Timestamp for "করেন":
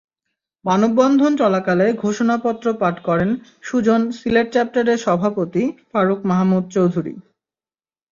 3.03-3.29